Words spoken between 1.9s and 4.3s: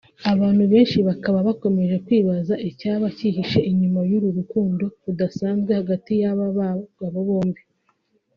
kwibaza icyaba cyihishe inyuma y’uru